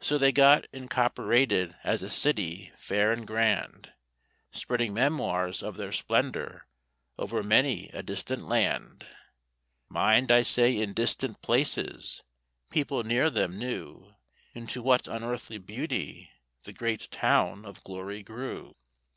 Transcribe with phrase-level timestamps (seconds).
[0.00, 3.92] So they got incopperated as a city fair and grand,
[4.50, 6.66] Spreading memoirs of their splendour
[7.16, 9.06] over many a distant land,
[9.88, 14.12] Mind I say in distant places—people near them knew
[14.54, 16.32] Into what unearthly beauty
[16.64, 18.74] the great town of Glory grew.